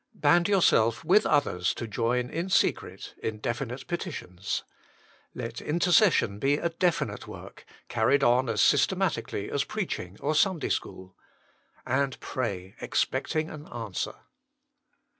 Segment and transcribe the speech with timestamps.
[0.15, 4.63] Band yourself with others to join in secret in definite petitions.
[5.35, 11.15] Let intercession be a definite work, carried on as systematically as preaching or Sunday school.
[11.85, 14.15] And pray, expecting an answer.